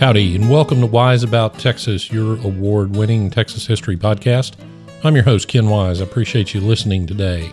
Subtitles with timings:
[0.00, 4.54] Howdy, and welcome to Wise About Texas, your award winning Texas history podcast.
[5.04, 6.00] I'm your host, Ken Wise.
[6.00, 7.52] I appreciate you listening today.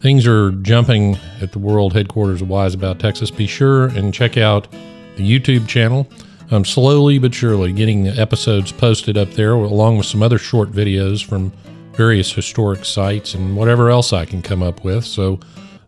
[0.00, 3.30] Things are jumping at the world headquarters of Wise About Texas.
[3.30, 4.66] Be sure and check out
[5.14, 6.08] the YouTube channel.
[6.50, 10.72] I'm slowly but surely getting the episodes posted up there, along with some other short
[10.72, 11.52] videos from
[11.92, 15.04] various historic sites and whatever else I can come up with.
[15.04, 15.40] So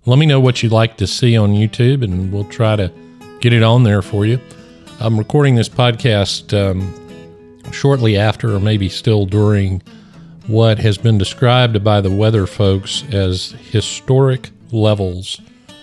[0.04, 2.92] let me know what you'd like to see on YouTube, and we'll try to
[3.40, 4.40] get it on there for you.
[5.00, 6.92] I'm recording this podcast um,
[7.72, 9.82] shortly after, or maybe still during,
[10.46, 15.40] what has been described by the weather folks as historic levels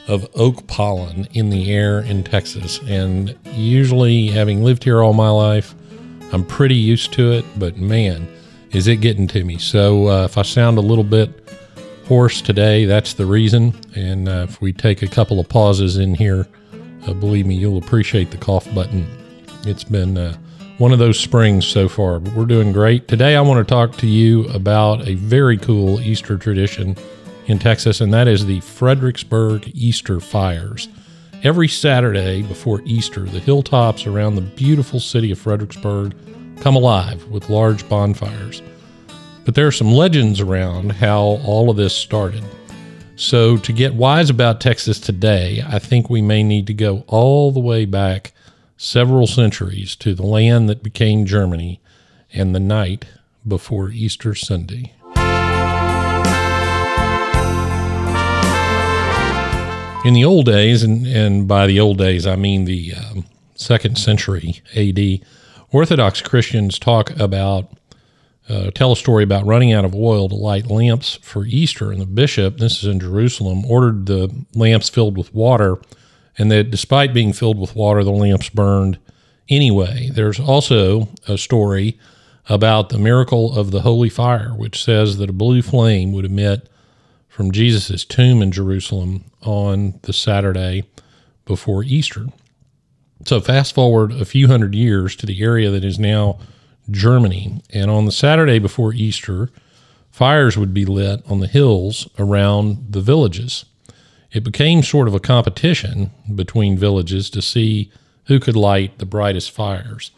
[0.08, 2.80] of oak pollen in the air in Texas.
[2.86, 5.76] And usually, having lived here all my life,
[6.34, 8.28] I'm pretty used to it, but man,
[8.72, 9.58] is it getting to me.
[9.58, 11.30] So uh, if I sound a little bit
[12.08, 13.74] hoarse today, that's the reason.
[13.96, 16.48] And uh, if we take a couple of pauses in here,
[17.08, 19.08] uh, believe me, you'll appreciate the cough button.
[19.66, 20.38] It's been uh,
[20.78, 23.08] one of those springs so far, but we're doing great.
[23.08, 26.96] Today, I want to talk to you about a very cool Easter tradition
[27.48, 30.88] in Texas, and that is the Fredericksburg Easter Fires.
[31.44, 36.14] Every Saturday before Easter, the hilltops around the beautiful city of Fredericksburg
[36.62, 38.62] come alive with large bonfires.
[39.46, 42.44] But there are some legends around how all of this started.
[43.16, 47.52] So, to get wise about Texas today, I think we may need to go all
[47.52, 48.32] the way back
[48.78, 51.82] several centuries to the land that became Germany
[52.32, 53.06] and the night
[53.46, 54.94] before Easter Sunday.
[60.06, 63.98] In the old days, and, and by the old days, I mean the um, second
[63.98, 65.28] century AD,
[65.72, 67.72] Orthodox Christians talk about,
[68.48, 71.92] uh, tell a story about running out of oil to light lamps for Easter.
[71.92, 75.78] And the bishop, this is in Jerusalem, ordered the lamps filled with water
[76.40, 78.98] and that despite being filled with water, the lamps burned
[79.50, 80.10] anyway.
[80.12, 82.00] There's also a story
[82.48, 86.70] about the miracle of the holy fire, which says that a blue flame would emit
[87.28, 90.86] from Jesus' tomb in Jerusalem on the Saturday
[91.46, 92.28] before Easter.
[93.26, 96.40] So, fast forward a few hundred years to the area that is now
[96.90, 99.50] Germany, and on the Saturday before Easter,
[100.10, 103.66] fires would be lit on the hills around the villages
[104.32, 107.92] it became sort of a competition between villages to see
[108.26, 110.12] who could light the brightest fires.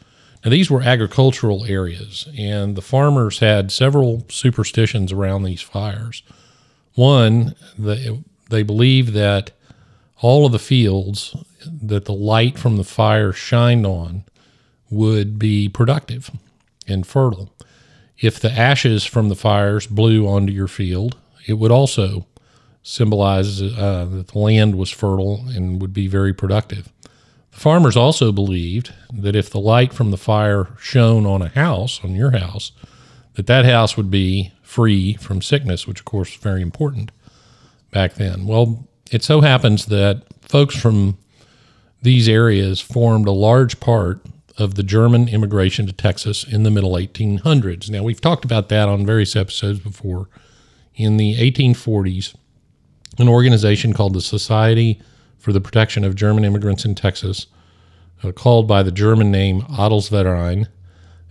[0.44, 6.23] Now, these were agricultural areas, and the farmers had several superstitions around these fires.
[6.95, 8.19] One, they,
[8.50, 9.51] they believed that
[10.19, 11.35] all of the fields
[11.66, 14.24] that the light from the fire shined on
[14.90, 16.32] would be productive
[16.88, 17.54] and fertile.
[18.20, 21.18] If the ashes from the fires blew onto your field,
[21.48, 22.28] it would also
[22.84, 26.92] symbolize uh, that the land was fertile and would be very productive.
[27.52, 32.00] The farmers also believed that if the light from the fire shone on a house,
[32.04, 32.72] on your house,
[33.34, 37.12] that that house would be free from sickness, which of course was very important
[37.92, 38.46] back then.
[38.46, 41.18] Well, it so happens that folks from
[42.01, 44.22] these areas formed a large part
[44.57, 47.89] of the German immigration to Texas in the middle 1800s.
[47.89, 50.28] Now, we've talked about that on various episodes before.
[50.95, 52.35] In the 1840s,
[53.17, 55.01] an organization called the Society
[55.38, 57.47] for the Protection of German Immigrants in Texas,
[58.23, 60.68] uh, called by the German name Adelsverein.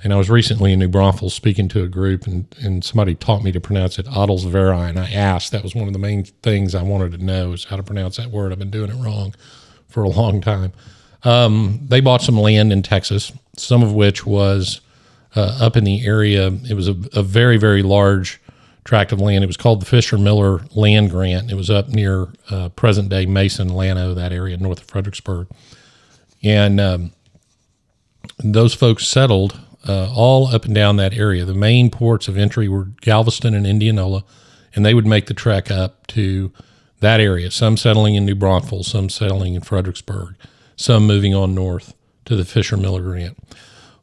[0.03, 3.45] And I was recently in New Braunfels speaking to a group, and, and somebody taught
[3.45, 4.97] me to pronounce it Adelsverein.
[4.97, 7.77] I asked, that was one of the main things I wanted to know is how
[7.77, 8.51] to pronounce that word.
[8.51, 9.35] I've been doing it wrong
[9.91, 10.73] for a long time.
[11.23, 14.81] Um, they bought some land in Texas, some of which was
[15.37, 16.49] uh, up in the area.
[16.69, 18.41] It was a, a very, very large
[18.85, 19.45] tract of land.
[19.45, 21.51] It was called the Fisher Miller Land Grant.
[21.51, 25.49] It was up near uh, present day Mason, Llano, that area north of Fredericksburg.
[26.43, 27.13] And um,
[28.39, 31.45] those folks settled uh, all up and down that area.
[31.45, 34.25] The main ports of entry were Galveston and Indianola,
[34.75, 36.53] and they would make the trek up to
[37.01, 40.37] that area, some settling in New Braunfels, some settling in Fredericksburg,
[40.77, 41.95] some moving on north
[42.27, 43.37] to the Fisher Miller Grant.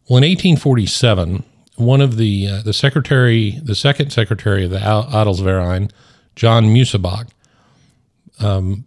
[0.10, 1.44] Well, in 1847,
[1.76, 5.92] one of the uh, the secretary, the second secretary of the Adelsverein,
[6.36, 7.30] John Meusebach,
[8.40, 8.86] um,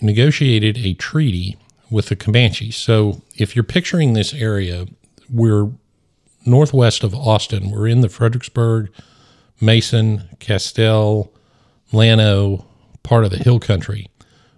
[0.00, 1.56] negotiated a treaty
[1.90, 2.76] with the Comanches.
[2.76, 4.86] So, if you're picturing this area,
[5.30, 5.70] we're
[6.44, 7.70] northwest of Austin.
[7.70, 8.90] We're in the Fredericksburg,
[9.60, 11.32] Mason, Castell,
[11.92, 12.66] Llano
[13.02, 14.08] part of the hill country,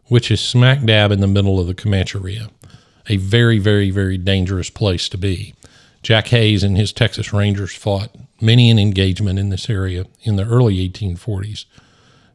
[0.07, 2.51] which is smack dab in the middle of the Comancheria.
[3.09, 5.55] A very, very, very dangerous place to be.
[6.03, 10.45] Jack Hays and his Texas Rangers fought many an engagement in this area in the
[10.45, 11.65] early 1840s.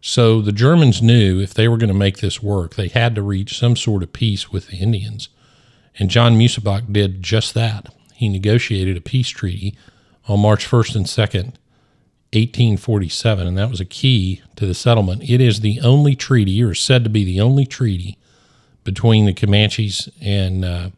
[0.01, 3.21] So the Germans knew if they were going to make this work, they had to
[3.21, 5.29] reach some sort of peace with the Indians.
[5.97, 7.93] And John Meusebach did just that.
[8.13, 9.75] He negotiated a peace treaty
[10.27, 11.53] on March 1st and 2nd,
[12.31, 15.27] 1847, and that was a key to the settlement.
[15.27, 18.17] It is the only treaty, or said to be the only treaty,
[18.83, 20.89] between the Comanches and uh,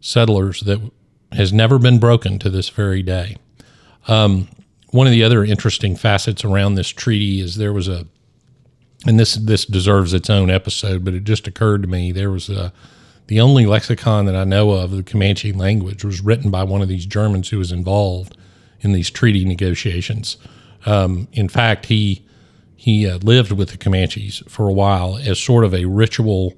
[0.00, 0.80] settlers that
[1.32, 3.36] has never been broken to this very day.
[4.08, 4.48] Um,
[4.90, 8.06] one of the other interesting facets around this treaty is there was a,
[9.06, 12.48] and this this deserves its own episode, but it just occurred to me there was
[12.48, 12.72] a,
[13.26, 16.88] the only lexicon that I know of the Comanche language was written by one of
[16.88, 18.36] these Germans who was involved
[18.86, 20.38] in these treaty negotiations.
[20.86, 22.22] Um, in fact, he
[22.76, 26.54] he uh, lived with the Comanches for a while as sort of a ritual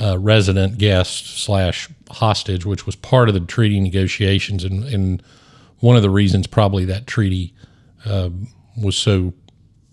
[0.00, 5.22] uh, resident guest slash hostage, which was part of the treaty negotiations, and, and
[5.80, 7.52] one of the reasons probably that treaty
[8.04, 8.30] uh,
[8.80, 9.32] was so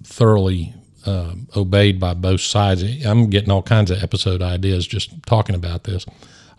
[0.03, 0.73] thoroughly
[1.05, 2.83] uh, obeyed by both sides.
[3.03, 6.05] I'm getting all kinds of episode ideas just talking about this.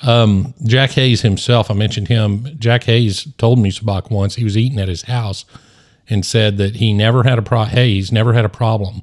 [0.04, 2.46] Um, Jack Hays himself, I mentioned him.
[2.58, 5.44] Jack Hays told Meusebach once he was eating at his house
[6.08, 7.64] and said that he never had a pro.
[7.64, 9.02] Hays never had a problem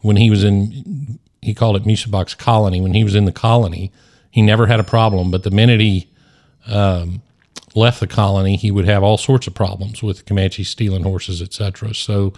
[0.00, 1.18] when he was in.
[1.42, 2.80] He called it Meusebach's colony.
[2.80, 3.92] When he was in the colony,
[4.30, 5.30] he never had a problem.
[5.30, 6.08] But the minute he
[6.66, 7.22] um,
[7.74, 11.94] left the colony, he would have all sorts of problems with Comanche stealing horses, etc.
[11.94, 12.32] So,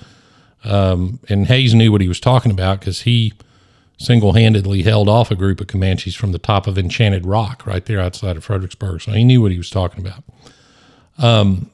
[0.65, 3.33] um, and Hays knew what he was talking about because he
[4.01, 7.85] single handedly held off a group of Comanches from the top of Enchanted Rock right
[7.85, 9.03] there outside of Fredericksburg.
[9.03, 10.25] So he knew what he was talking about.
[11.19, 11.71] Um,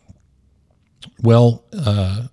[1.23, 2.26] well, uh,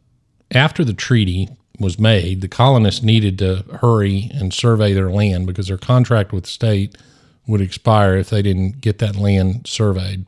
[0.49, 1.47] after the treaty
[1.79, 6.45] was made, the colonists needed to hurry and survey their land because their contract with
[6.45, 6.97] the state
[7.45, 10.25] would expire if they didn't get that land surveyed.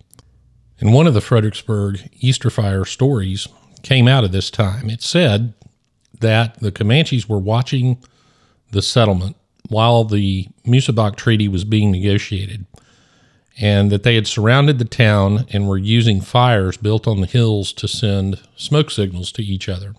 [0.79, 3.47] And one of the Fredericksburg Easter fire stories
[3.81, 4.91] came out of this time.
[4.91, 5.55] It said
[6.19, 7.97] that the Comanches were watching
[8.71, 9.37] the settlement
[9.69, 12.65] while the Meusebach Treaty was being negotiated,
[13.59, 17.71] and that they had surrounded the town and were using fires built on the hills
[17.73, 19.95] to send smoke signals to each other.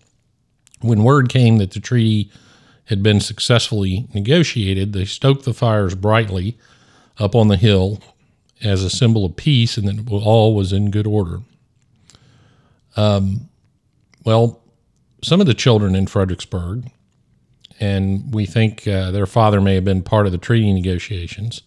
[0.80, 2.30] When word came that the treaty
[2.86, 6.58] had been successfully negotiated, they stoked the fires brightly
[7.18, 8.00] up on the hill
[8.62, 11.40] as a symbol of peace and that all was in good order.
[12.96, 13.48] Um,
[14.24, 14.62] well,
[15.22, 16.90] some of the children in Fredericksburg
[17.80, 21.62] and we think uh, their father may have been part of the treaty negotiations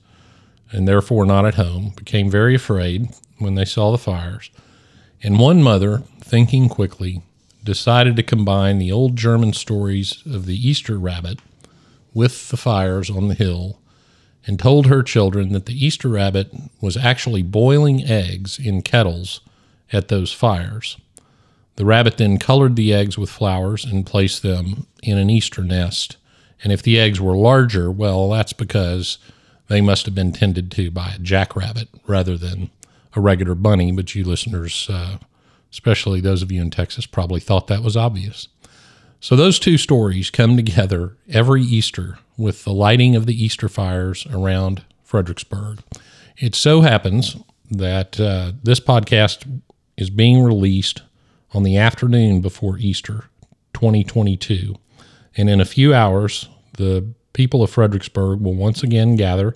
[0.71, 4.49] and therefore not at home, became very afraid when they saw the fires.
[5.23, 7.21] And one mother, thinking quickly,
[7.63, 11.39] decided to combine the old German stories of the Easter rabbit
[12.13, 13.79] with the fires on the hill
[14.45, 16.51] and told her children that the Easter rabbit
[16.81, 19.41] was actually boiling eggs in kettles
[19.91, 20.97] at those fires.
[21.79, 26.17] The rabbit then colored the eggs with flowers and placed them in an Easter nest.
[26.61, 29.17] And if the eggs were larger, well, that's because
[29.69, 32.69] they must have been tended to by a jackrabbit rather than
[33.15, 33.93] a regular bunny.
[33.93, 35.19] But you listeners, uh,
[35.71, 38.49] especially those of you in Texas, probably thought that was obvious.
[39.21, 44.27] So those two stories come together every Easter with the lighting of the Easter fires
[44.33, 45.79] around Fredericksburg.
[46.37, 47.37] It so happens
[47.71, 49.61] that uh, this podcast
[49.95, 51.03] is being released
[51.53, 53.25] on the afternoon before Easter
[53.73, 54.75] 2022.
[55.37, 59.55] And in a few hours, the people of Fredericksburg will once again gather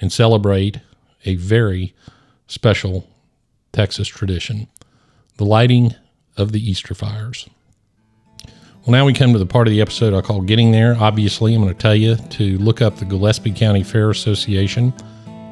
[0.00, 0.80] and celebrate
[1.24, 1.94] a very
[2.46, 3.06] special
[3.72, 4.66] Texas tradition
[5.36, 5.94] the lighting
[6.36, 7.48] of the Easter fires.
[8.46, 10.94] Well, now we come to the part of the episode I call Getting There.
[10.98, 14.92] Obviously, I'm going to tell you to look up the Gillespie County Fair Association.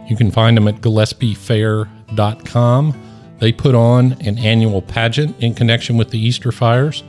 [0.09, 3.08] You can find them at gillespiefair.com.
[3.39, 7.03] They put on an annual pageant in connection with the Easter fires.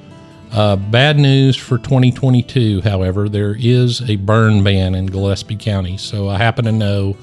[0.51, 5.97] Uh, bad news for 2022, however, there is a burn ban in Gillespie County.
[5.97, 7.15] So I happen to know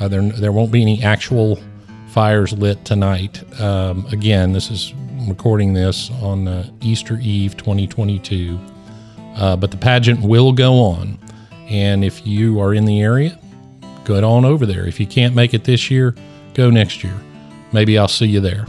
[0.00, 1.58] uh, there, there won't be any actual
[2.08, 3.42] fires lit tonight.
[3.60, 4.94] Um, again, this is
[5.26, 8.58] recording this on uh, Easter Eve 2022.
[9.34, 11.18] Uh, but the pageant will go on.
[11.68, 13.38] And if you are in the area,
[14.04, 14.86] go on over there.
[14.86, 16.14] If you can't make it this year,
[16.54, 17.14] go next year.
[17.72, 18.66] Maybe I'll see you there.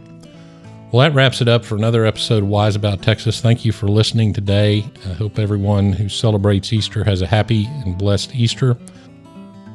[0.91, 3.41] Well, that wraps it up for another episode of Wise About Texas.
[3.41, 4.84] Thank you for listening today.
[5.06, 8.75] I hope everyone who celebrates Easter has a happy and blessed Easter.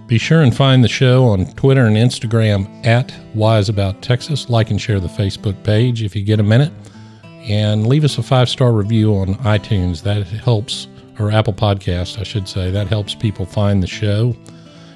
[0.08, 4.50] Be sure and find the show on Twitter and Instagram at Wise About Texas.
[4.50, 6.72] Like and share the Facebook page if you get a minute.
[7.44, 10.02] And leave us a five star review on iTunes.
[10.02, 10.88] That helps,
[11.20, 12.72] or Apple Podcast, I should say.
[12.72, 14.34] That helps people find the show.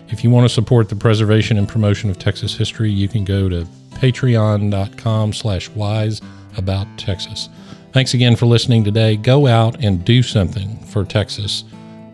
[0.09, 3.49] If you want to support the preservation and promotion of Texas history, you can go
[3.49, 3.67] to
[3.99, 6.21] patreon.com slash wise
[6.57, 7.49] about Texas.
[7.93, 9.17] Thanks again for listening today.
[9.17, 11.65] Go out and do something for Texas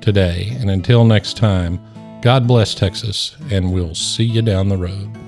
[0.00, 0.56] today.
[0.60, 1.80] And until next time,
[2.22, 5.23] God bless Texas, and we'll see you down the road.